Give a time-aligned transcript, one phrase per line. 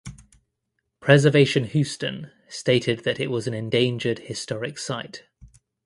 [0.99, 5.25] Preservation Houston stated that it was an endangered historic site.